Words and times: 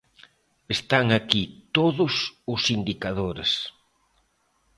Están 0.75 1.05
aquí 1.19 1.43
todos 1.77 2.13
os 2.53 2.61
indicadores. 2.77 3.51